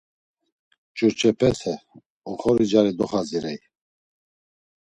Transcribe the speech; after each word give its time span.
Ç̌urç̌epete… 0.95 1.73
Oxori 2.29 2.65
cari 2.71 2.91
doxazirey. 2.97 3.59